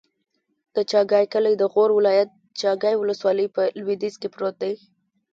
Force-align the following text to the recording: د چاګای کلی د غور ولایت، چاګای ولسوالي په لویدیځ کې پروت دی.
د 0.75 0.77
چاګای 0.91 1.25
کلی 1.33 1.53
د 1.57 1.63
غور 1.73 1.89
ولایت، 1.95 2.29
چاګای 2.59 2.95
ولسوالي 2.97 3.47
په 3.55 3.61
لویدیځ 3.79 4.15
کې 4.21 4.29
پروت 4.35 4.55
دی. 4.63 4.73